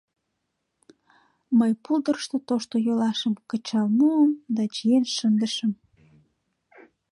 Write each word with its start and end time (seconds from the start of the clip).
Мый 1.57 1.71
пулдырышто 1.83 2.37
тошто 2.47 2.75
йолашым 2.87 3.33
кычал 3.49 3.87
муым 3.97 4.31
да 4.55 4.63
чиен 4.73 5.05
шындышым. 5.15 5.71